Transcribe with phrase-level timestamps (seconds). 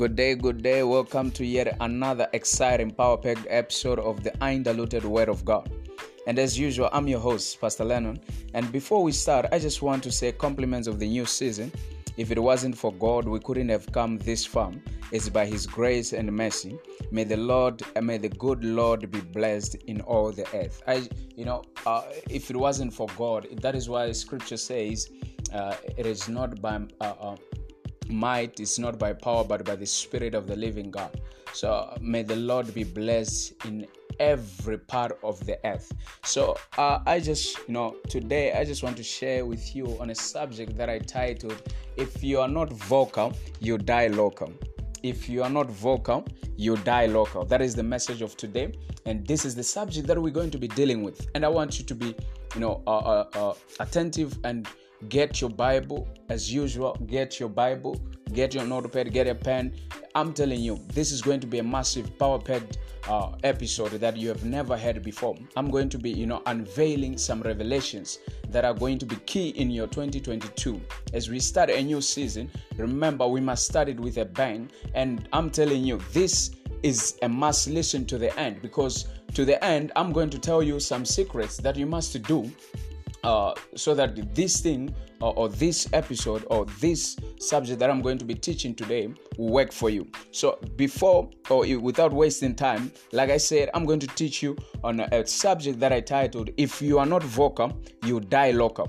[0.00, 0.82] Good day, good day.
[0.82, 5.70] Welcome to yet another exciting power packed episode of the Undiluted Word of God.
[6.26, 8.18] And as usual, I'm your host, Pastor Lennon.
[8.54, 11.70] And before we start, I just want to say compliments of the new season.
[12.16, 14.72] If it wasn't for God, we couldn't have come this far.
[15.12, 16.78] It's by His grace and mercy.
[17.10, 20.82] May the Lord, may the good Lord be blessed in all the earth.
[20.86, 25.10] I, you know, uh, if it wasn't for God, that is why Scripture says,
[25.52, 27.36] uh, "It is not by uh, uh
[28.10, 31.20] might is not by power but by the spirit of the living god.
[31.52, 33.86] So may the lord be blessed in
[34.18, 35.92] every part of the earth.
[36.22, 40.10] So uh, i just you know today i just want to share with you on
[40.10, 41.62] a subject that i titled
[41.96, 44.52] if you are not vocal you die local.
[45.02, 47.44] If you are not vocal you die local.
[47.46, 48.74] That is the message of today.
[49.06, 51.26] And this is the subject that we're going to be dealing with.
[51.34, 52.14] And i want you to be
[52.54, 54.68] you know uh, uh, uh attentive and
[55.08, 56.96] get your Bible as usual.
[57.06, 58.00] Get your Bible,
[58.32, 59.74] get your notepad, get a pen.
[60.14, 64.16] I'm telling you, this is going to be a massive power packed uh, episode that
[64.16, 65.36] you have never heard before.
[65.56, 69.50] I'm going to be, you know, unveiling some revelations that are going to be key
[69.50, 70.80] in your 2022.
[71.12, 74.70] As we start a new season, remember we must start it with a bang.
[74.94, 76.50] And I'm telling you, this
[76.82, 80.62] is a must listen to the end because to the end, I'm going to tell
[80.62, 82.50] you some secrets that you must do
[83.24, 88.16] uh, so that this thing or, or, this episode or this subject that I'm going
[88.18, 90.08] to be teaching today will work for you.
[90.30, 95.00] So, before or without wasting time, like I said, I'm going to teach you on
[95.00, 98.88] a, a subject that I titled If You Are Not Vocal, You Die Local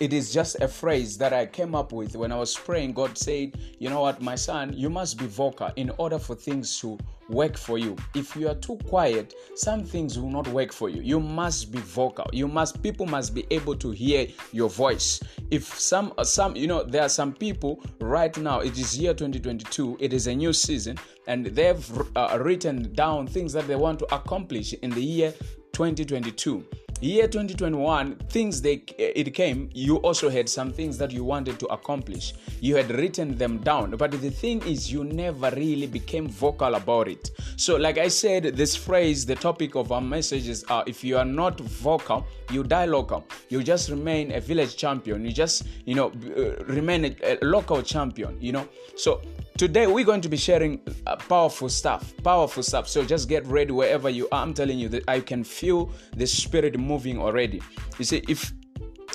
[0.00, 2.92] it is just a phrase that I came up with when I was praying.
[2.92, 6.78] God said, You know what, my son, you must be vocal in order for things
[6.80, 7.96] to work for you.
[8.14, 11.02] If you are too quiet, some things will not work for you.
[11.02, 12.26] You must be vocal.
[12.32, 15.20] You must people must be able to hear your voice.
[15.50, 19.96] If some some you know there are some people right now it is year 2022,
[20.00, 24.14] it is a new season and they've uh, written down things that they want to
[24.14, 25.34] accomplish in the year
[25.72, 26.64] 2022
[27.00, 31.66] year 2021 things they it came you also had some things that you wanted to
[31.66, 32.34] accomplish.
[32.60, 37.08] You had written them down but the thing is you never really became vocal about
[37.08, 37.30] it.
[37.56, 41.24] So like i said this phrase the topic of our messages uh, if you are
[41.24, 43.24] not vocal you die local.
[43.48, 45.24] You just remain a village champion.
[45.24, 48.68] You just you know uh, remain a, a local champion you know?
[48.96, 49.20] So
[49.58, 52.86] Today we're going to be sharing uh, powerful stuff, powerful stuff.
[52.86, 54.40] So just get ready wherever you are.
[54.40, 57.60] I'm telling you that I can feel the spirit moving already.
[57.98, 58.52] You see, if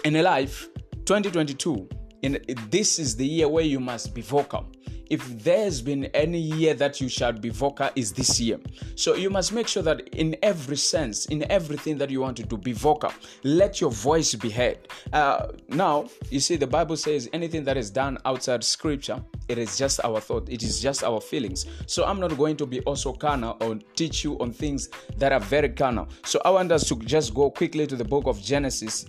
[0.03, 0.67] in a life,
[1.05, 1.87] 2022,
[2.23, 2.39] in
[2.71, 4.65] this is the year where you must be vocal.
[5.09, 8.59] If there's been any year that you shall be vocal is this year.
[8.95, 12.43] So you must make sure that in every sense in everything that you want to
[12.43, 13.11] do be vocal.
[13.43, 14.87] Let your voice be heard.
[15.11, 19.77] Uh, now you see the bible says anything that is done outside scripture it is
[19.77, 21.65] just our thought it is just our feelings.
[21.85, 25.41] So i'm not going to be also carnal or teach you on things that are
[25.41, 26.07] very carnal.
[26.23, 29.05] So i want us to just go quickly to the book of genesis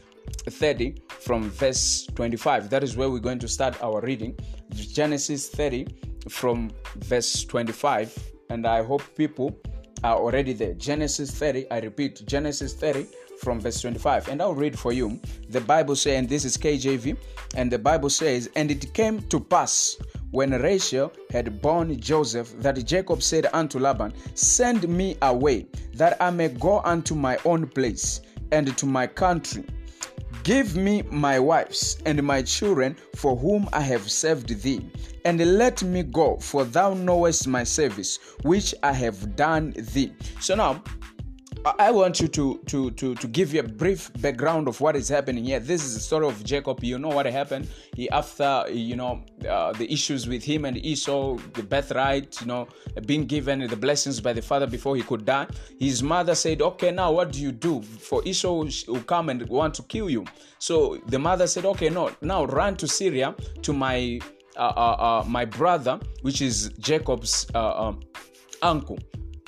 [0.46, 2.70] 30 from verse 25.
[2.70, 4.38] That is where we're going to start our reading.
[4.70, 5.86] Genesis 30
[6.28, 8.16] from verse 25.
[8.50, 9.56] And I hope people
[10.02, 10.74] are already there.
[10.74, 13.06] Genesis 30, I repeat, Genesis 30
[13.40, 14.28] from verse 25.
[14.28, 15.20] And I'll read for you.
[15.48, 17.16] The Bible says, and this is KJV,
[17.56, 19.96] and the Bible says, And it came to pass
[20.30, 26.30] when Rachel had borne Joseph that Jacob said unto Laban, Send me away, that I
[26.30, 28.20] may go unto my own place
[28.52, 29.64] and to my country
[30.44, 34.87] Give me my wives and my children for whom I have served thee,
[35.25, 40.12] and let me go, for thou knowest my service which I have done thee.
[40.41, 40.84] So now
[41.66, 45.08] I want you to, to, to, to give you a brief background of what is
[45.08, 45.60] happening here.
[45.60, 46.84] This is the story of Jacob.
[46.84, 47.69] You know what happened.
[47.97, 52.69] He, after, you know, uh, the issues with him and Esau, the birthright, you know,
[53.06, 55.47] being given the blessings by the father before he could die.
[55.78, 57.81] His mother said, okay, now what do you do?
[57.81, 60.26] For Esau will come and want to kill you.
[60.58, 64.20] So the mother said, okay, no, now run to Syria to my,
[64.56, 68.00] uh, uh, uh my brother, which is Jacob's uh, um,
[68.61, 68.99] uncle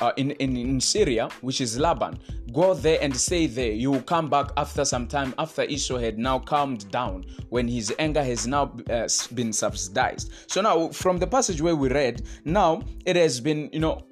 [0.01, 2.19] uh, in, in, in Syria, which is Laban.
[2.53, 3.73] Go there and stay there.
[3.73, 7.93] You will come back after some time, after Esau had now calmed down, when his
[7.99, 10.33] anger has now uh, been subsidized.
[10.47, 14.07] So now, from the passage where we read, now it has been, you know,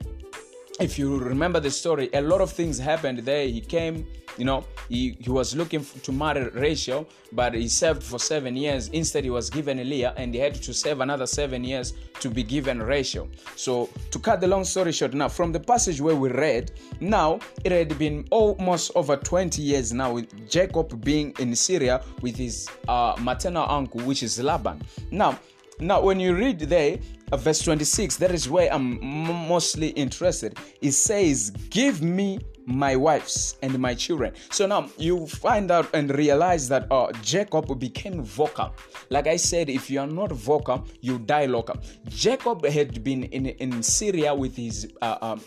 [0.80, 3.46] if you remember the story, a lot of things happened there.
[3.46, 4.06] He came,
[4.36, 8.88] you know, he, he was looking to marry Rachel, but he served for seven years.
[8.88, 12.42] Instead, he was given Leah, and he had to serve another seven years to be
[12.42, 13.28] given Rachel.
[13.54, 17.38] So, to cut the long story short, now from the passage where we read, now
[17.62, 22.68] it had been almost over 20 years now with Jacob being in Syria with his
[22.88, 24.82] uh, maternal uncle, which is Laban.
[25.12, 25.38] Now,
[25.80, 26.98] Now, when you read there,
[27.32, 29.04] uh, verse 26, that is where I'm
[29.48, 30.56] mostly interested.
[30.80, 34.32] It says, Give me my wives and my children.
[34.50, 38.74] So now you find out and realize that uh, Jacob became vocal.
[39.10, 41.76] Like I said, if you are not vocal, you die local.
[42.08, 45.40] Jacob had been in, in Syria with his uh, um,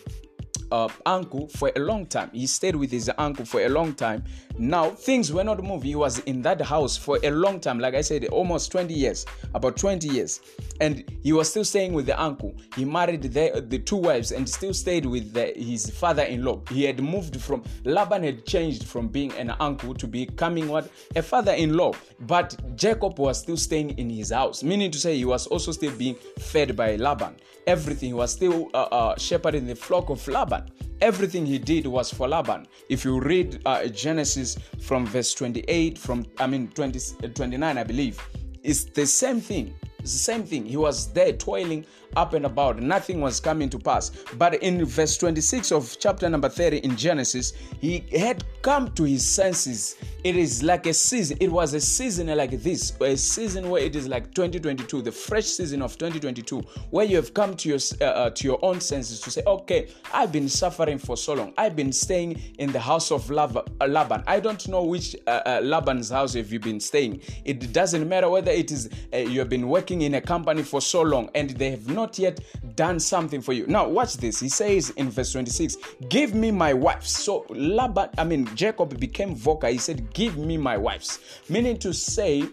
[0.70, 2.30] uh, uncle for a long time.
[2.32, 4.24] He stayed with his uncle for a long time.
[4.58, 5.90] Now things were not moving.
[5.90, 7.78] He was in that house for a long time.
[7.78, 9.24] Like I said, almost 20 years,
[9.54, 10.40] about 20 years,
[10.80, 12.56] and he was still staying with the uncle.
[12.74, 16.62] He married the, the two wives and still stayed with the, his father-in-law.
[16.70, 21.22] He had moved from Laban had changed from being an uncle to becoming what a
[21.22, 21.92] father-in-law.
[22.20, 25.92] But Jacob was still staying in his house, meaning to say he was also still
[25.96, 27.36] being fed by Laban.
[27.66, 30.64] Everything he was still uh, uh, shepherding the flock of Laban.
[31.00, 32.66] Everything he did was for Laban.
[32.88, 38.20] If you read uh, Genesis from verse 28, from I mean 20, 29, I believe,
[38.62, 39.74] it's the same thing.
[40.00, 40.64] It's the same thing.
[40.64, 41.84] He was there toiling
[42.16, 42.80] up and about.
[42.80, 44.10] Nothing was coming to pass.
[44.36, 49.26] But in verse 26 of chapter number 30 in Genesis, he had come to his
[49.26, 49.96] senses.
[50.24, 51.38] It is like a season.
[51.40, 55.44] It was a season like this, a season where it is like 2022, the fresh
[55.44, 56.60] season of 2022,
[56.90, 59.88] where you have come to your uh, uh, to your own senses to say, okay,
[60.12, 61.54] I've been suffering for so long.
[61.56, 64.24] I've been staying in the house of uh, Laban.
[64.26, 67.20] I don't know which uh, uh, Laban's house have you been staying.
[67.44, 70.80] It doesn't matter whether it is uh, you have been working in a company for
[70.80, 72.40] so long and they have not yet
[72.74, 73.68] done something for you.
[73.68, 74.40] Now, watch this.
[74.40, 75.76] He says in verse 26,
[76.08, 79.70] Give me my wife." So Laban, I mean, Jacob became vocal.
[79.70, 81.20] He said, Give me my wives.
[81.48, 82.44] Meaning to say,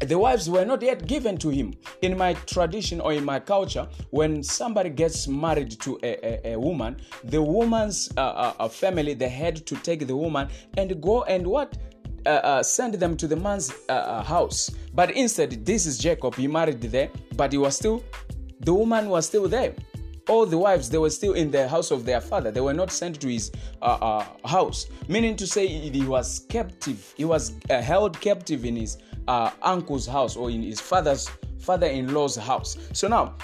[0.00, 1.74] the wives were not yet given to him.
[2.02, 6.58] In my tradition or in my culture, when somebody gets married to a, a, a
[6.58, 11.22] woman, the woman's uh, uh, uh family, they had to take the woman and go
[11.24, 11.76] and what?
[12.26, 14.70] Uh, uh, send them to the man's house.
[14.94, 16.34] But instead, this is Jacob.
[16.34, 18.04] He married there, but he was still
[18.60, 19.74] the woman was still there
[20.28, 22.50] all the wives they were still in the house of their father.
[22.50, 23.50] They were not sent to his
[23.82, 24.86] uh, uh, house.
[25.08, 30.06] Meaning to say he was captive he was uh, held captive in his uh, uncle's
[30.06, 31.28] house or in his father's
[31.58, 32.76] father-in-law's house.
[32.92, 33.34] So now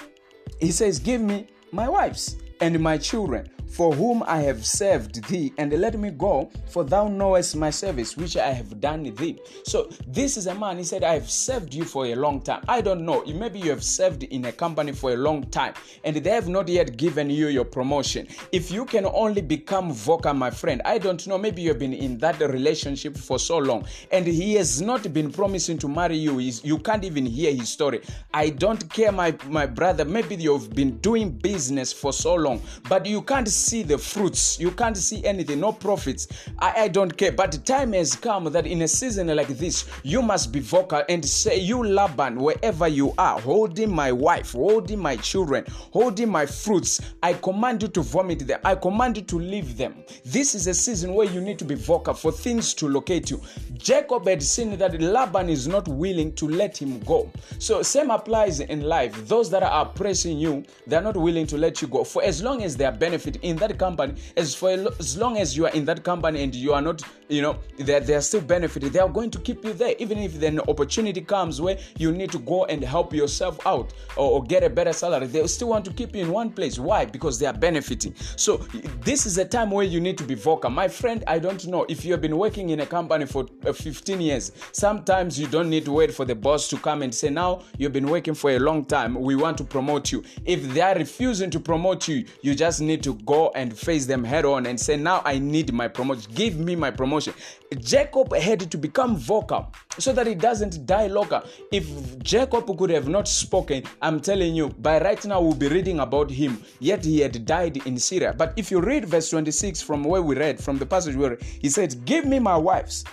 [0.59, 5.53] he says give me my wives and my children for whom I have served thee,
[5.57, 9.39] and let me go, for thou knowest my service which I have done thee.
[9.63, 12.63] So this is a man, he said, I have served you for a long time.
[12.67, 15.73] I don't know, maybe you have served in a company for a long time,
[16.03, 18.27] and they have not yet given you your promotion.
[18.51, 21.93] If you can only become vocal, my friend, I don't know, maybe you have been
[21.93, 26.37] in that relationship for so long, and he has not been promising to marry you.
[26.37, 28.01] He's, you can't even hear his story.
[28.33, 33.05] I don't care, my, my brother, maybe you've been doing business for so long, but
[33.05, 34.59] you can't see the fruits.
[34.59, 36.27] You can't see anything, no profits.
[36.59, 37.31] I, I don't care.
[37.31, 41.03] But the time has come that in a season like this, you must be vocal
[41.09, 46.45] and say, You Laban, wherever you are, holding my wife, holding my children, holding my
[46.45, 48.59] fruits, I command you to vomit them.
[48.63, 49.95] I command you to leave them.
[50.25, 53.41] This is a season where you need to be vocal for things to locate you.
[53.75, 57.31] Jacob had seen that Laban is not willing to let him go.
[57.59, 59.27] So, same applies in life.
[59.27, 62.03] Those that are oppressing you, they're not willing to let you go.
[62.03, 65.55] For as long as they are benefit in that company, as for as long as
[65.55, 68.41] you are in that company and you are not, you know, they they are still
[68.41, 69.95] benefiting, they are going to keep you there.
[69.99, 74.31] Even if then opportunity comes where you need to go and help yourself out or,
[74.31, 76.79] or get a better salary, they still want to keep you in one place.
[76.79, 77.05] Why?
[77.05, 78.13] Because they are benefiting.
[78.35, 78.57] So
[79.01, 80.69] this is a time where you need to be vocal.
[80.69, 83.73] My friend, I don't know if you have been working in a company for uh,
[83.73, 84.51] 15 years.
[84.71, 87.93] Sometimes you don't need to wait for the boss to come and say, now you've
[87.93, 89.15] been working for a long time.
[89.15, 90.23] We want to promote you.
[90.45, 94.23] If they are refusing to promote you, you just need to go and face them
[94.23, 96.31] head on and say, Now I need my promotion.
[96.33, 97.33] Give me my promotion.
[97.79, 101.41] Jacob had to become vocal so that he doesn't die local.
[101.71, 101.85] If
[102.19, 106.31] Jacob could have not spoken, I'm telling you, by right now we'll be reading about
[106.31, 106.63] him.
[106.79, 108.33] Yet he had died in Syria.
[108.37, 111.69] But if you read verse 26 from where we read, from the passage where he
[111.69, 113.03] said, Give me my wives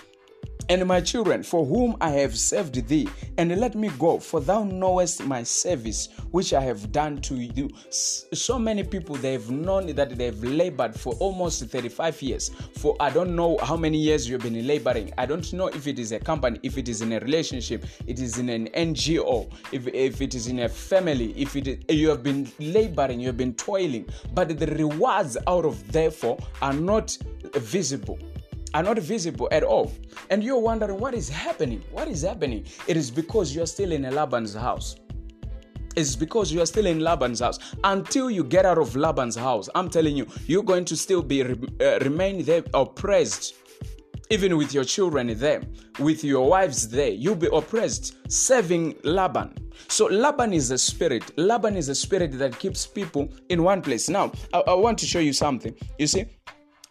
[0.69, 3.07] and my children, for whom I have served thee,
[3.37, 7.69] and let me go, for thou knowest my service which I have done to you.
[7.89, 12.51] So many people they have known that they have labored for almost 35 years.
[12.77, 15.13] For I don't know how many years you've been laboring.
[15.17, 18.19] I don't know if it is a company, if it is in a relationship, it
[18.19, 22.09] is in an NGO, if, if it is in a family, if it is, you
[22.09, 27.17] have been laboring, you have been toiling, but the rewards out of therefore are not
[27.53, 28.19] visible
[28.75, 29.91] are not visible at all.
[30.29, 31.81] And you're wondering what is happening?
[31.91, 32.65] What is happening?
[32.87, 34.97] It is because you're still in Laban's house.
[35.95, 37.57] It's because you are still in Laban's house.
[37.85, 41.41] Until you get out of Laban's house, I'm telling you, you're going to still be
[41.41, 43.55] uh, remain there oppressed
[44.29, 45.61] even with your children there,
[45.99, 49.53] with your wives there, you'll be oppressed, serving Laban.
[49.87, 51.37] So Laban is a spirit.
[51.37, 54.09] Laban is a spirit that keeps people in one place.
[54.09, 55.75] Now, I, I want to show you something.
[55.99, 56.25] You see,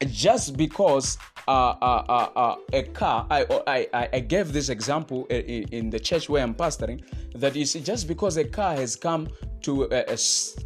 [0.07, 5.69] just because uh, uh, uh, uh a car, I, I, I gave this example in,
[5.73, 7.03] in the church where I'm pastoring,
[7.35, 9.29] that see, just because a car has come
[9.65, 10.05] to a,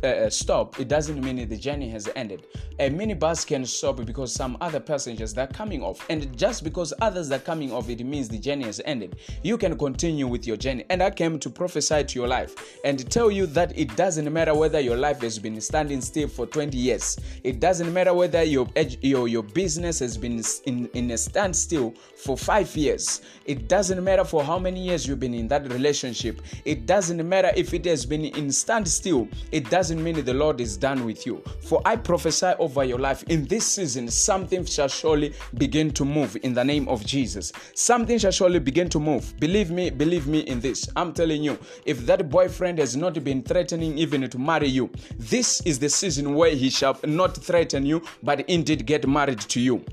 [0.03, 2.47] a, a, stop, it doesn't mean the journey has ended.
[2.81, 7.31] A minibus can stop because some other passengers are coming off, and just because others
[7.31, 9.17] are coming off, it means the journey has ended.
[9.43, 10.85] You can continue with your journey.
[10.91, 14.55] And I came to prophesy to your life and tell you that it doesn't matter
[14.55, 17.19] whether your life has been standing still for 20 years.
[17.45, 18.69] It doesn't matter whether your
[19.01, 23.23] your, your business has been in, in a standstill for five years.
[23.45, 26.43] It doesn't matter for how many years you've been in that relationship.
[26.65, 28.51] It doesn't matter if it has been in
[28.89, 31.43] still, it doesn't mean the Lord is done with you.
[31.61, 36.37] For I prophesy over your life in this season, something shall surely begin to move
[36.43, 37.53] in the name of Jesus.
[37.75, 39.35] Something shall surely begin to move.
[39.39, 40.89] Believe me, believe me in this.
[40.97, 45.61] I'm telling you, if that boyfriend has not been threatening even to marry you, this
[45.63, 49.85] is the season where he shall not threaten you, but indeed get married to you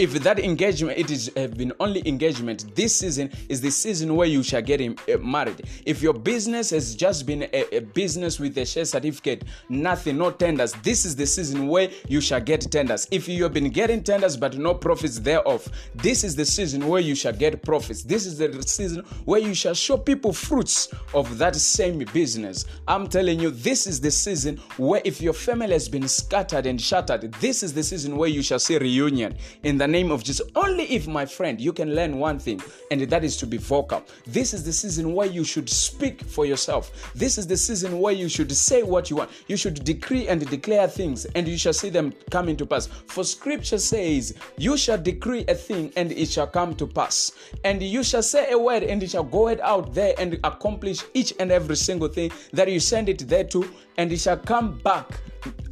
[0.00, 4.26] if that engagement it is have been only engagement this season is the season where
[4.26, 5.60] you shall get uh, married.
[5.84, 10.30] If your business has just been a, a, business with a share certificate nothing no
[10.30, 13.08] tenders this is the season where you shall get tenders.
[13.10, 17.02] If you have been getting tenders but no profits thereof this is the season where
[17.02, 18.02] you shall get profits.
[18.02, 22.64] This is the season where you shall show people fruits of that same business.
[22.88, 26.80] I'm telling you this is the season where if your family has been scattered and
[26.80, 29.36] shattered this is the season where you shall see reunion.
[29.62, 30.46] In the name of Jesus.
[30.56, 34.02] Only if, my friend, you can learn one thing, and that is to be vocal.
[34.26, 37.12] This is the season where you should speak for yourself.
[37.14, 39.30] This is the season where you should say what you want.
[39.48, 42.86] You should decree and declare things, and you shall see them come into pass.
[42.86, 47.32] For scripture says, You shall decree a thing, and it shall come to pass.
[47.64, 51.34] And you shall say a word, and it shall go out there and accomplish each
[51.38, 53.68] and every single thing that you send it there to,
[53.98, 55.20] and it shall come back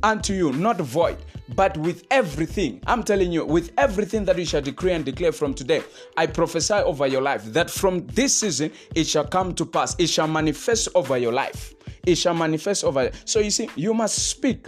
[0.02, 1.18] unto you, not void
[1.54, 5.54] but with everything, I'm telling you, with everything that you shall decree and declare from
[5.54, 5.82] today,
[6.16, 9.96] I prophesy over your life that from this season it shall come to pass.
[9.98, 11.74] It shall manifest over your life.
[12.06, 13.10] It shall manifest over.
[13.24, 14.66] So you see, you must speak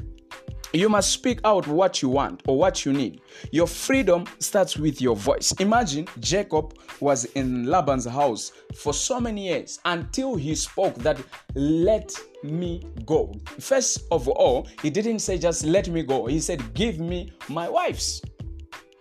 [0.72, 3.20] you must speak out what you want or what you need.
[3.50, 5.52] Your freedom starts with your voice.
[5.58, 11.18] Imagine Jacob was in Laban's house for so many years until he spoke that,
[11.54, 12.12] let
[12.42, 13.34] me go.
[13.58, 17.68] First of all, he didn't say just let me go, he said, give me my
[17.68, 18.22] wives.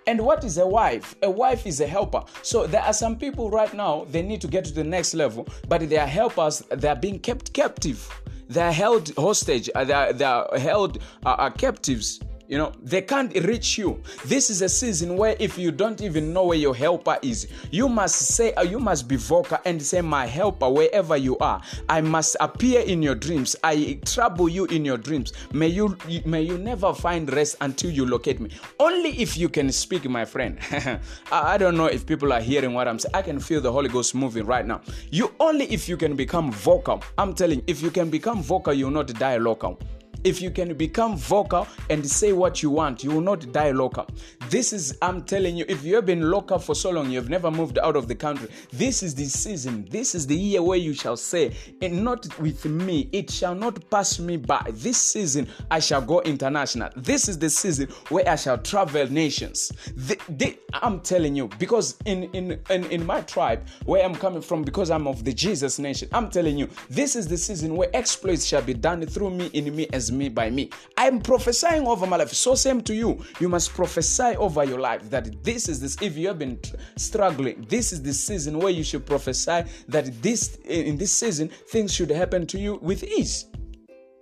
[0.07, 1.15] And what is a wife?
[1.21, 2.23] A wife is a helper.
[2.41, 5.47] So there are some people right now, they need to get to the next level,
[5.67, 8.09] but their helpers, they are being kept captive
[8.49, 13.77] they're held hostage, uh, they're, they're held uh, uh, captives you know, they can't reach
[13.77, 14.01] you.
[14.25, 17.87] This is a season where if you don't even know where your helper is, you
[17.87, 22.01] must say, uh, you must be vocal and say, My helper, wherever you are, I
[22.01, 23.55] must appear in your dreams.
[23.63, 25.31] I trouble you in your dreams.
[25.53, 28.49] May you may you never find rest until you locate me.
[28.79, 30.57] Only if you can speak, my friend.
[31.31, 33.13] I don't know if people are hearing what I'm saying.
[33.13, 34.81] I can feel the Holy Ghost moving right now.
[35.11, 37.03] You only if you can become vocal.
[37.15, 39.77] I'm telling if you can become vocal, you will not die local.
[40.23, 44.07] If you can become vocal and say what you want, you will not die local.
[44.49, 47.49] This is, I'm telling you, if you have been local for so long, you've never
[47.51, 50.93] moved out of the country, this is the season, this is the year where you
[50.93, 54.65] shall say, and not with me, it shall not pass me by.
[54.71, 56.89] This season, I shall go international.
[56.95, 59.71] This is the season where I shall travel nations.
[59.95, 64.41] The, the, I'm telling you, because in, in, in, in my tribe, where I'm coming
[64.41, 67.89] from, because I'm of the Jesus nation, I'm telling you, this is the season where
[67.93, 70.69] exploits shall be done through me, in me, as me by me.
[70.97, 72.33] I'm prophesying over my life.
[72.33, 73.23] So same to you.
[73.39, 76.01] You must prophesy over your life that this is this.
[76.01, 76.59] If you have been
[76.97, 81.93] struggling, this is the season where you should prophesy that this in this season things
[81.93, 83.45] should happen to you with ease.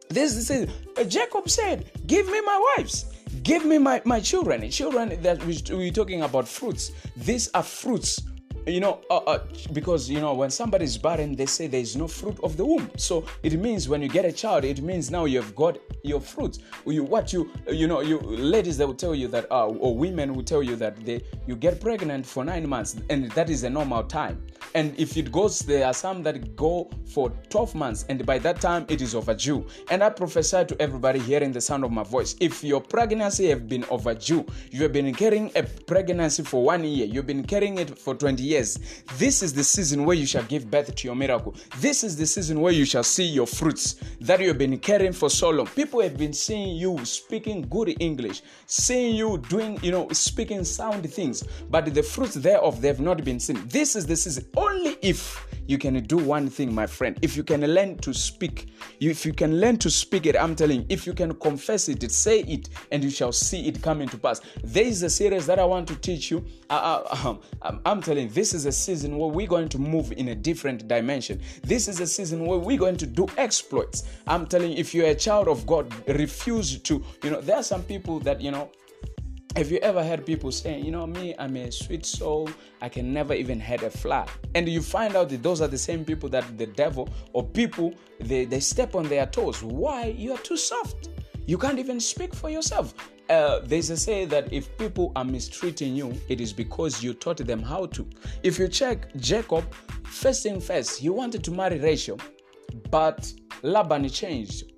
[0.09, 0.51] This is.
[0.51, 3.05] Uh, Jacob said, "Give me my wives."
[3.43, 4.69] Give me my, my children.
[4.71, 6.91] Children that we, we're talking about fruits.
[7.15, 8.21] These are fruits
[8.67, 9.39] you know, uh, uh,
[9.71, 12.65] because you know, when somebody is barren, they say there is no fruit of the
[12.65, 12.89] womb.
[12.97, 16.19] So it means when you get a child, it means now you have got your
[16.19, 16.59] fruit.
[16.85, 20.35] You what you you know, you ladies that will tell you that, uh, or women
[20.35, 23.69] will tell you that they you get pregnant for nine months, and that is a
[23.69, 24.45] normal time.
[24.75, 28.59] And if it goes, there are some that go for 12 months, and by that
[28.59, 29.65] time it is overdue.
[29.89, 33.69] And I prophesy to everybody hearing the sound of my voice: if your pregnancy have
[33.69, 37.97] been overdue, you have been carrying a pregnancy for one year, you've been carrying it
[37.97, 41.55] for 20 years This is the season where you shall give birth to your miracle.
[41.77, 45.13] This is the season where you shall see your fruits that you have been carrying
[45.13, 45.67] for so long.
[45.67, 51.07] People have been seeing you speaking good English, seeing you doing, you know, speaking sound
[51.11, 53.61] things, but the fruits thereof they have not been seen.
[53.67, 54.45] This is the season.
[54.55, 57.17] only if you can do one thing, my friend.
[57.21, 60.81] If you can learn to speak, if you can learn to speak it, I'm telling
[60.81, 64.17] you, if you can confess it, say it, and you shall see it come into
[64.17, 64.39] pass.
[64.63, 66.45] There is a series that I want to teach you.
[66.69, 70.11] Uh, uh, um, I'm telling you, this is a season where we're going to move
[70.11, 71.41] in a different dimension.
[71.63, 74.03] This is a season where we're going to do exploits.
[74.27, 77.63] I'm telling you, if you're a child of God, refuse to, you know, there are
[77.63, 78.71] some people that, you know,
[79.55, 82.47] have you ever heard people saying, you know, me, I'm a sweet soul,
[82.79, 84.27] I can never even hurt a fly?
[84.53, 87.95] And you find out that those are the same people that the devil or people
[88.19, 89.63] they, they step on their toes.
[89.63, 90.15] Why?
[90.15, 91.09] You are too soft.
[91.47, 92.93] You can't even speak for yourself.
[93.29, 97.37] Uh, there's a say that if people are mistreating you, it is because you taught
[97.37, 98.05] them how to.
[98.43, 99.63] If you check Jacob,
[100.03, 102.19] first thing first, he wanted to marry Rachel,
[102.91, 103.31] but
[103.63, 104.73] Laban changed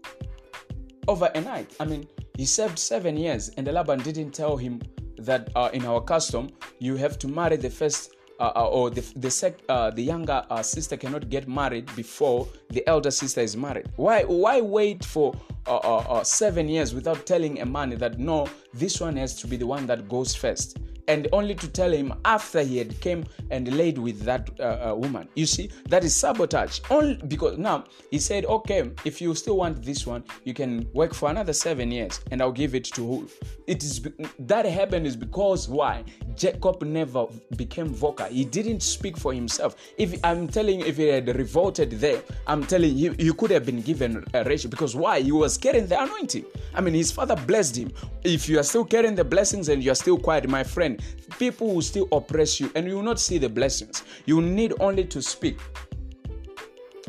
[1.07, 1.75] over a night.
[1.79, 2.07] I mean,
[2.38, 4.79] he served seven years, and Laban didn't tell him
[5.17, 9.01] that uh, in our custom you have to marry the first uh, uh, or the
[9.17, 13.58] the, sec, uh, the younger uh, sister cannot get married before the elder sister is
[13.58, 13.88] married.
[13.96, 15.36] Why why wait for
[15.67, 19.67] uh, seven years without telling a man that no, this one has to be the
[19.67, 20.77] one that goes first?
[21.10, 24.96] and only to tell him after he had came and laid with that uh, uh,
[24.96, 29.58] woman you see that is sabotage only because now he said okay if you still
[29.58, 33.01] want this one you can work for another seven years and i'll give it to
[33.01, 33.29] who
[33.65, 36.03] it is that happened is because why
[36.39, 37.27] jacob never
[37.58, 38.25] became vocal.
[38.27, 39.75] He didn't speak for himself.
[39.98, 43.65] If i'm telling you if he had revolted there i'm telling you you could have
[43.65, 45.19] been given a Rachel because why?
[45.19, 46.46] He was carrying the anointing.
[46.74, 47.91] I mean his father blessed him.
[48.24, 51.01] If you are still carrying the blessings and you are still quiet my friend
[51.38, 54.03] people will still oppress you and you will not see the blessings.
[54.25, 55.60] You need only to speak.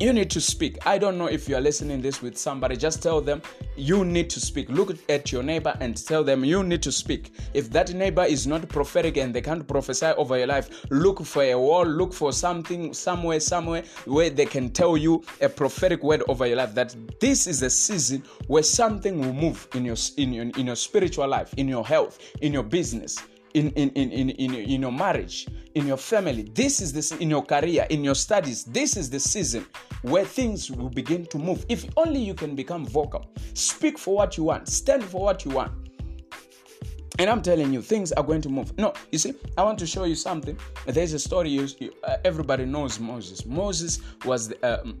[0.01, 0.79] You need to speak.
[0.87, 2.75] I don't know if you are listening this with somebody.
[2.75, 3.39] Just tell them
[3.75, 4.67] you need to speak.
[4.67, 7.31] Look at your neighbor and tell them you need to speak.
[7.53, 11.43] If that neighbor is not prophetic and they can't prophesy over your life, look for
[11.43, 16.23] a wall, look for something somewhere, somewhere where they can tell you a prophetic word
[16.27, 16.73] over your life.
[16.73, 20.77] That this is a season where something will move in your in your, in your
[20.77, 23.19] spiritual life, in your health, in your business
[23.53, 26.43] in, in, in, in, in, in your marriage, in your family.
[26.53, 28.63] This is this in your career, in your studies.
[28.63, 29.65] This is the season
[30.01, 31.65] where things will begin to move.
[31.69, 35.51] If only you can become vocal, speak for what you want, stand for what you
[35.51, 35.71] want.
[37.19, 38.75] And I'm telling you, things are going to move.
[38.77, 40.57] No, you see, I want to show you something.
[40.85, 41.67] There's a story you,
[42.03, 43.45] uh, everybody knows Moses.
[43.45, 44.99] Moses was the, um,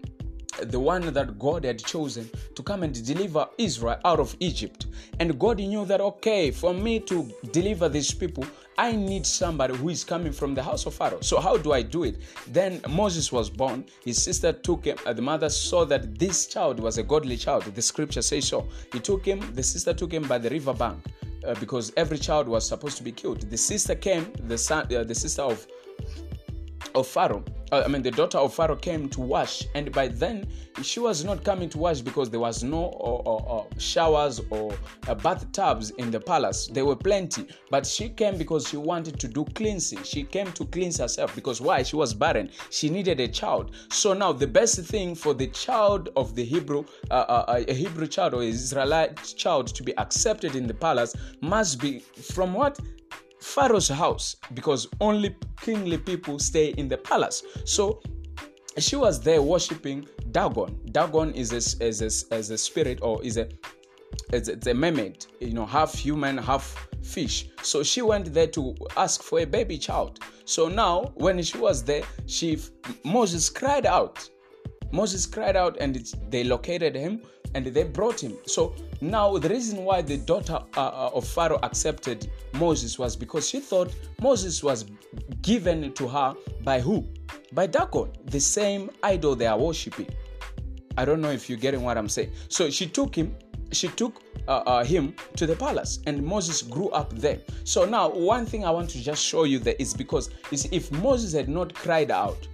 [0.63, 4.87] the one that God had chosen to come and deliver Israel out of Egypt.
[5.19, 8.45] And God knew that, okay, for me to deliver these people,
[8.81, 11.21] I need somebody who is coming from the house of Pharaoh.
[11.21, 12.15] So, how do I do it?
[12.47, 13.85] Then Moses was born.
[14.03, 17.61] His sister took him, uh, the mother saw that this child was a godly child.
[17.63, 18.67] The scripture says so.
[18.91, 20.97] He took him, the sister took him by the river bank.
[21.45, 23.41] Uh, because every child was supposed to be killed.
[23.51, 25.67] The sister came, the son, uh, the sister of
[26.95, 30.45] of Pharaoh, uh, I mean, the daughter of Pharaoh came to wash, and by then
[30.83, 34.73] she was not coming to wash because there was no showers or
[35.07, 36.67] uh, bathtubs in the palace.
[36.67, 40.03] There were plenty, but she came because she wanted to do cleansing.
[40.03, 41.83] She came to cleanse herself because why?
[41.83, 42.49] She was barren.
[42.71, 43.71] She needed a child.
[43.89, 47.73] So now the best thing for the child of the Hebrew, uh, uh, uh a
[47.73, 52.79] Hebrew child or Israelite child to be accepted in the palace must be from what
[53.41, 57.43] Pharaoh's house because only kingly people stay in the palace.
[57.65, 58.01] So
[58.77, 60.79] she was there worshiping Dagon.
[60.91, 63.49] Dagon is a, is a, is a spirit or is a
[64.33, 67.49] it's, a mermaid, you know, half human, half fish.
[67.63, 70.19] So she went there to ask for a baby child.
[70.45, 72.59] So now, when she was there, she
[73.03, 74.29] Moses cried out.
[74.91, 77.21] Moses cried out, and they located him
[77.53, 78.37] and they brought him.
[78.45, 83.47] So now the reason why the daughter uh, uh, of Pharaoh accepted Moses was because
[83.47, 84.85] she thought Moses was
[85.41, 87.07] given to her by who?
[87.53, 90.09] By Dagon, the same idol they are worshiping.
[90.97, 92.31] I don't know if you're getting what I'm saying.
[92.49, 93.35] So she took him
[93.71, 98.09] she took uh, uh, him to the palace and moses grew up there so now
[98.09, 101.47] one thing i want to just show you there is because is if moses had
[101.47, 102.47] not cried out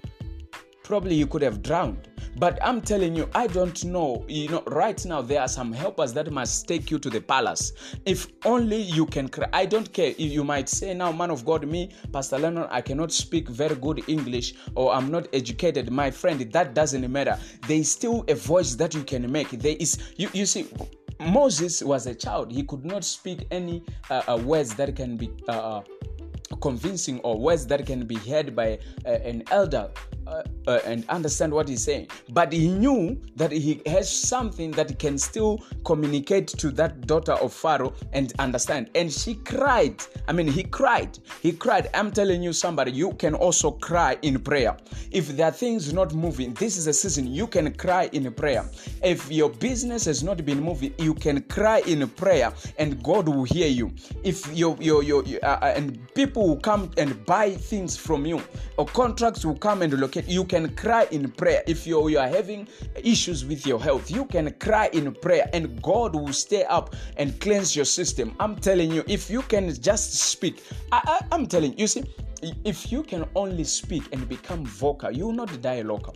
[0.87, 2.07] probably you could have drowned
[2.39, 4.23] but I'm telling you, I don't know.
[4.27, 7.73] You know, right now there are some helpers that must take you to the palace.
[8.05, 9.49] If only you can cry.
[9.53, 10.09] I don't care.
[10.09, 13.75] If you might say now, man of God, me, Pastor Lennon, I cannot speak very
[13.75, 15.89] good English or I'm not educated.
[15.91, 17.39] My friend, that doesn't matter.
[17.67, 19.49] There is still a voice that you can make.
[19.49, 20.67] There is you, you see
[21.19, 22.51] Moses was a child.
[22.51, 25.81] He could not speak any uh, uh, words that can be uh, uh
[26.61, 29.91] convincing or words that can be heard by uh, an elder
[30.27, 32.07] uh, uh, and understand what he's saying.
[32.29, 37.33] But he knew that he has something that he can still communicate to that daughter
[37.33, 38.89] of Pharaoh and understand.
[38.95, 40.03] And she cried.
[40.27, 41.17] I mean, he cried.
[41.41, 41.89] He cried.
[41.93, 44.75] I'm telling you, somebody, you can also cry in prayer.
[45.11, 48.69] If there are things not moving, this is a season you can cry in prayer.
[49.03, 53.43] If your business has not been moving, you can cry in prayer, and God will
[53.43, 53.93] hear you.
[54.23, 58.41] If your your your uh, uh, and people will come and buy things from you,
[58.77, 61.63] or contracts will come and locate, you can cry in prayer.
[61.67, 65.81] If you you are having issues with your health, you can cry in prayer, and
[65.81, 68.35] God will stay up and cleanse your system.
[68.39, 72.03] I'm telling you, if you can just speak, I, I, I'm telling you see,
[72.63, 76.15] if you can only speak and become vocal, you will not die local.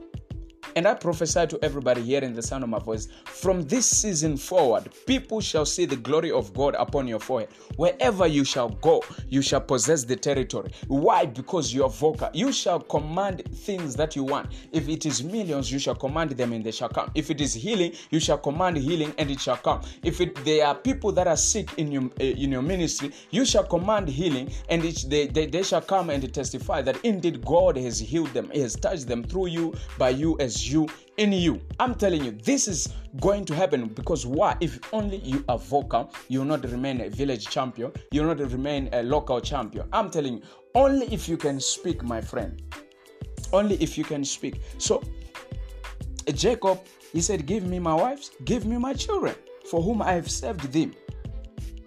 [0.75, 4.89] And I prophesy to everybody hearing the sound of my voice from this season forward,
[5.05, 7.49] people shall see the glory of God upon your forehead.
[7.75, 10.71] Wherever you shall go, you shall possess the territory.
[10.88, 11.25] Why?
[11.25, 12.29] Because you are vocal.
[12.34, 14.51] You shall command things that you want.
[14.71, 17.12] If it is millions, you shall command them and they shall come.
[17.15, 19.81] If it is healing, you shall command healing and it shall come.
[20.03, 23.45] If it, there are people that are sick in your, uh, in your ministry, you
[23.45, 27.77] shall command healing and it, they, they, they shall come and testify that indeed God
[27.77, 31.62] has healed them, He has touched them through you, by you as you in you.
[31.80, 34.58] I'm telling you, this is going to happen because why?
[34.60, 39.04] If only you are vocal, you'll not remain a village champion, you'll not remain a
[39.04, 39.88] local champion.
[39.93, 40.41] I'm telling you,
[40.76, 42.62] only if you can speak, my friend.
[43.54, 44.62] Only if you can speak.
[44.78, 45.04] So,
[46.34, 46.80] Jacob,
[47.12, 49.36] he said, Give me my wives, give me my children,
[49.69, 50.93] for whom I have served them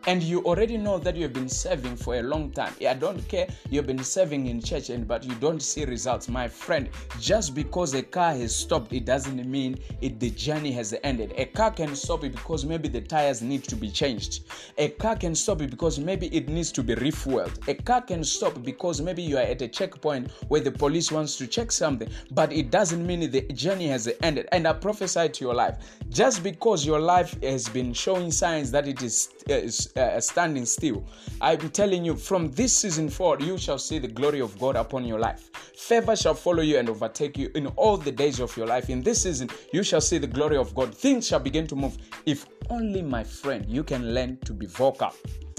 [0.06, 2.74] and you already know that you have been serving for a long time.
[2.86, 3.48] I don't care.
[3.70, 6.88] You've been serving in church and but you don't see results my friend.
[7.18, 11.32] Just because a car has stopped it doesn't mean it the journey has ended.
[11.36, 14.44] A car can stop because maybe the tires need to be changed.
[14.78, 17.66] A car can stop because maybe it needs to be refueled.
[17.68, 21.36] A car can stop because maybe you are at a checkpoint where the police wants
[21.36, 24.48] to check something but it doesn't mean the journey has ended.
[24.52, 25.76] And i prophesy to your life.
[26.10, 30.64] Just because your life has been showing signs that it is, uh, is uh, standing
[30.66, 31.04] still.
[31.40, 35.04] I'm telling you, from this season forward, you shall see the glory of God upon
[35.04, 35.50] your life.
[35.76, 38.90] Favor shall follow you and overtake you in all the days of your life.
[38.90, 40.94] In this season, you shall see the glory of God.
[40.94, 41.96] Things shall begin to move.
[42.26, 45.12] If only, my friend, you can learn to be vocal.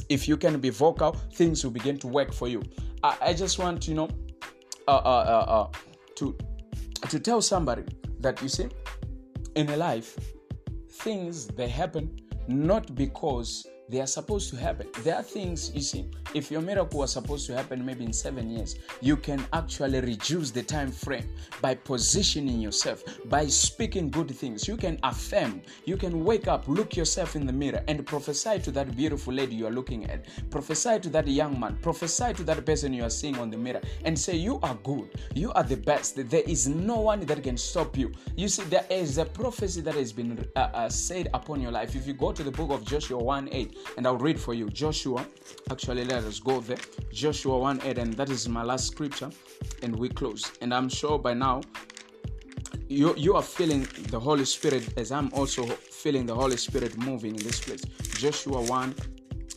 [0.10, 2.62] If you can be vocal, things will begin to work for you.
[3.04, 4.10] I, I just want, you know,
[4.88, 5.78] uh, uh, uh, uh
[6.16, 6.38] to
[7.10, 7.84] to tell somebody
[8.20, 8.68] that you see,
[9.56, 10.18] in a life,
[10.90, 12.10] things they happen
[12.48, 14.88] not because they are supposed to happen.
[15.04, 18.50] There are things, you see, if your miracle was supposed to happen maybe in seven
[18.50, 21.28] years, you can actually reduce the time frame
[21.62, 24.68] by positioning yourself, by speaking good things.
[24.68, 28.72] You can affirm, you can wake up, look yourself in the mirror, and prophesy to
[28.72, 30.26] that beautiful lady you are looking at.
[30.50, 33.82] Prophesy to that young man, prophesy to that person you are seeing on the mirror,
[34.04, 36.16] and say, You are good, you are the best.
[36.30, 38.12] There is no one that can stop you.
[38.36, 41.96] You see, there is a prophecy that has been uh, uh, said upon your life.
[41.96, 44.70] If you go to the book of Joshua 1 8, and I'll read for you
[44.70, 45.26] Joshua.
[45.72, 46.78] Actually, let us go there.
[47.12, 49.30] Joshua 1 8, and that is my last scripture,
[49.82, 50.52] and we close.
[50.62, 51.62] And I'm sure by now
[52.88, 57.36] you, you are feeling the Holy Spirit as I'm also feeling the Holy Spirit moving
[57.36, 57.82] in this place.
[58.18, 58.96] Joshua 1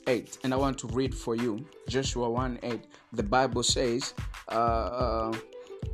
[0.07, 0.38] 8.
[0.44, 2.87] And I want to read for you Joshua 1 8.
[3.12, 4.14] The Bible says,
[4.50, 5.33] uh, uh,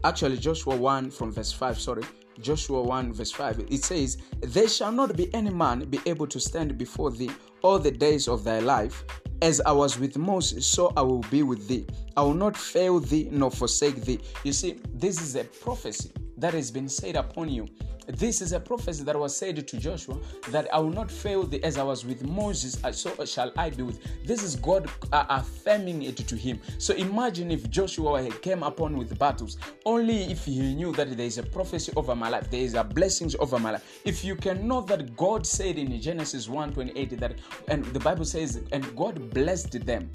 [0.05, 2.05] actually, Joshua 1 from verse 5, sorry.
[2.41, 6.41] Joshua 1 verse 5, it says, There shall not be any man be able to
[6.41, 7.31] stand before thee
[7.63, 9.05] all the days of thy life.
[9.43, 11.87] As I was with Moses, so I will be with thee.
[12.17, 14.21] I will not fail thee nor forsake thee.
[14.43, 17.69] You see, this is a prophecy that has been said upon you
[18.07, 20.19] this is a prophecy that was said to Joshua
[20.51, 23.83] that I will not fail thee as I was with Moses, so shall I be
[23.83, 24.01] with.
[24.27, 26.61] This is God uh, affirming it to him.
[26.79, 31.39] So imagine if Joshua came upon with battles, only if he knew that there is
[31.39, 34.01] a prophecy over my life, there is a blessings over my life.
[34.05, 37.35] If you can know that God said in Genesis 1:28 that,
[37.69, 40.11] and the Bible says, and God blessed them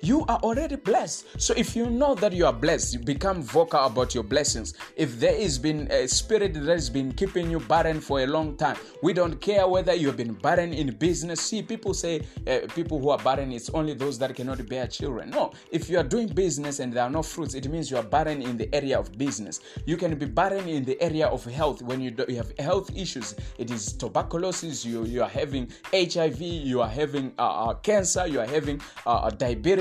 [0.00, 1.40] you are already blessed.
[1.40, 4.74] So if you know that you are blessed, you become vocal about your blessings.
[4.96, 8.56] If there has been a spirit that has been keeping you barren for a long
[8.56, 11.40] time, we don't care whether you have been barren in business.
[11.40, 15.30] See, people say uh, people who are barren, it's only those that cannot bear children.
[15.30, 18.02] No, if you are doing business and there are no fruits, it means you are
[18.02, 19.60] barren in the area of business.
[19.86, 22.90] You can be barren in the area of health when you, do, you have health
[22.96, 23.34] issues.
[23.58, 28.40] It is tuberculosis, you, you are having HIV, you are having uh, uh, cancer, you
[28.40, 29.30] are having uh, uh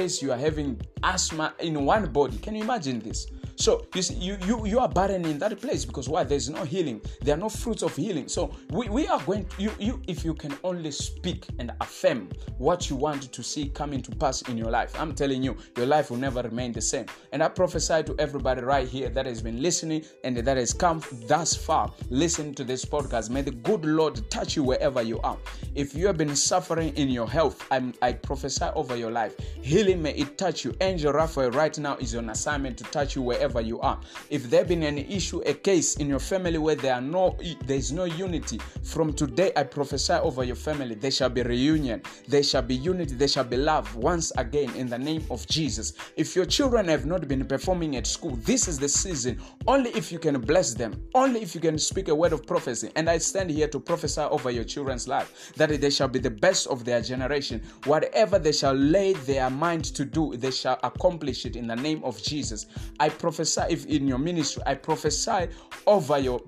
[0.04, 2.38] diabetes you are having asthma in one body.
[2.38, 3.28] Can you imagine this?
[3.56, 6.24] So you see, you you you are barren in that place because why?
[6.24, 7.02] There's no healing.
[7.22, 8.28] There are no fruits of healing.
[8.28, 12.30] So we, we are going to, you you if you can only speak and affirm
[12.58, 15.00] what you want to see coming to pass in your life.
[15.00, 17.06] I'm telling you, your life will never remain the same.
[17.32, 21.02] And I prophesy to everybody right here that has been listening and that has come
[21.28, 23.30] thus far, listen to this podcast.
[23.30, 25.38] May the good Lord touch you wherever you are.
[25.76, 29.36] If you have been suffering in your health, I'm, I prophesy over your life.
[29.62, 30.74] Healing may it touch you.
[30.82, 34.00] Angel Raphael right now is on assignment to touch you wherever you are.
[34.30, 37.78] If there been an issue, a case in your family where there are no there
[37.78, 40.96] is no unity, from today I prophesy over your family.
[40.96, 42.02] There shall be reunion.
[42.28, 43.16] There shall be unity.
[43.16, 45.94] There shall be love once again in the name of Jesus.
[46.16, 49.40] If your children have not been performing at school, this is the season.
[49.68, 51.04] Only if you can bless them.
[51.14, 52.92] Only if you can speak a word of prophecy.
[52.96, 56.32] And I stand here to prophesy over your children's life that they shall be the
[56.32, 57.62] best of their generation.
[57.86, 62.04] Whatever they shall lay their mind to do, they shall accomplish it in the name
[62.04, 62.66] of Jesus.
[63.00, 65.48] I prophesy if in your ministry, I prophesy
[65.86, 66.42] over your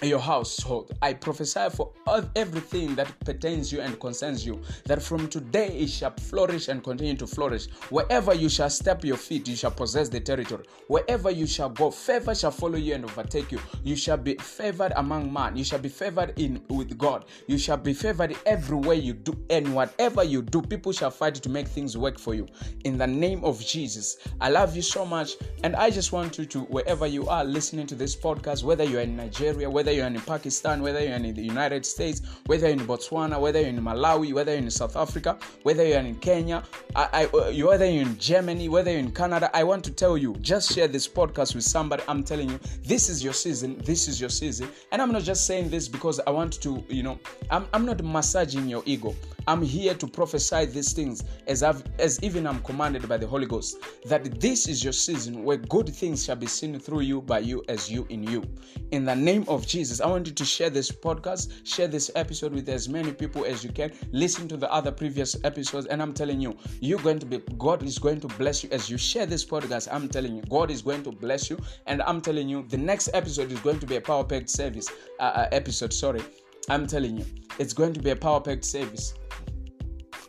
[0.00, 0.92] your household.
[1.02, 1.92] I prophesy for
[2.34, 7.16] everything that pertains you and concerns you, that from today it shall flourish and continue
[7.16, 7.66] to flourish.
[7.90, 10.64] Wherever you shall step your feet, you shall possess the territory.
[10.88, 13.60] Wherever you shall go, favor shall follow you and overtake you.
[13.82, 15.56] You shall be favored among man.
[15.56, 17.24] You shall be favored in with God.
[17.46, 21.48] You shall be favored everywhere you do, and whatever you do, people shall fight to
[21.48, 22.46] make things work for you.
[22.84, 25.32] In the name of Jesus, I love you so much,
[25.64, 28.98] and I just want you to wherever you are listening to this podcast, whether you
[28.98, 32.68] are in Nigeria, whether whether you're in Pakistan, whether you're in the United States, whether
[32.68, 36.14] you're in Botswana, whether you're in Malawi, whether you're in South Africa, whether you're in
[36.14, 36.62] Kenya,
[36.94, 40.16] I, I, uh, whether you're in Germany, whether you're in Canada, I want to tell
[40.16, 42.04] you, just share this podcast with somebody.
[42.06, 43.76] I'm telling you, this is your season.
[43.78, 44.68] This is your season.
[44.92, 47.18] And I'm not just saying this because I want to, you know,
[47.50, 49.16] I'm, I'm not massaging your ego.
[49.46, 53.46] I'm here to prophesy these things as I've, as even I'm commanded by the Holy
[53.46, 57.40] Ghost that this is your season where good things shall be seen through you by
[57.40, 58.42] you as you in you.
[58.90, 62.52] In the name of Jesus, I want you to share this podcast, share this episode
[62.52, 63.92] with as many people as you can.
[64.12, 67.82] Listen to the other previous episodes, and I'm telling you, you're going to be God
[67.82, 69.88] is going to bless you as you share this podcast.
[69.90, 73.10] I'm telling you, God is going to bless you, and I'm telling you, the next
[73.14, 75.92] episode is going to be a power packed service uh, uh, episode.
[75.92, 76.22] Sorry,
[76.68, 77.26] I'm telling you,
[77.58, 79.14] it's going to be a power packed service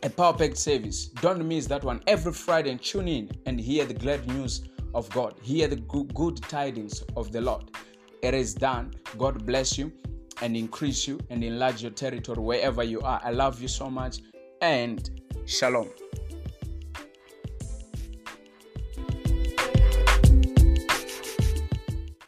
[0.04, 1.06] a packed service.
[1.06, 4.62] Don't miss that one every Friday and tune in and hear the glad news
[4.94, 5.34] of God.
[5.40, 7.70] Hear the good tidings of the Lord.
[8.22, 8.92] It is done.
[9.16, 9.90] God bless you
[10.42, 13.18] and increase you and enlarge your territory wherever you are.
[13.24, 14.18] I love you so much
[14.60, 15.88] and shalom.